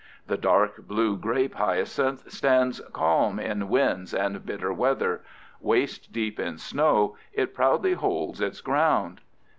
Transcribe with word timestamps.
The 0.25 0.35
dark 0.35 0.87
blue 0.87 1.15
grape 1.15 1.53
hyacinth 1.53 2.31
stands 2.31 2.79
calm 2.91 3.37
in 3.39 3.69
winds 3.69 4.15
and 4.15 4.43
bitter 4.43 4.73
weather; 4.73 5.21
waist 5.59 6.11
deep 6.11 6.39
in 6.39 6.57
snow, 6.57 7.17
it 7.33 7.53
proudly 7.53 7.93
holds 7.93 8.41
its 8.41 8.61
ground. 8.61 9.21